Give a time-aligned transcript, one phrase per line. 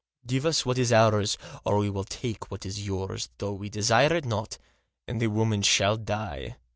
[0.25, 4.13] Give us what is ours, or we will take what is yours, though we desire
[4.15, 4.57] it not,
[5.07, 6.55] and the woman shall die."